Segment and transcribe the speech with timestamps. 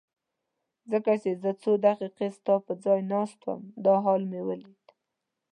[0.91, 4.83] ځکه چې زه څو دقیقې ستا پر ځای ناست وم دا حال مې ولید.